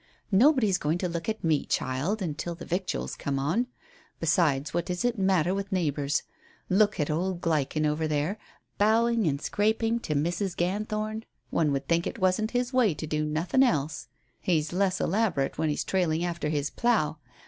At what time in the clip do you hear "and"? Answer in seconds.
9.27-9.39